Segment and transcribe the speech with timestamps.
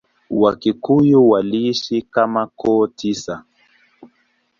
[0.41, 3.35] Wakikuyu waliishi kama koo tisa.